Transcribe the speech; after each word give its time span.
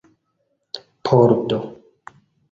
pordo 1.05 1.59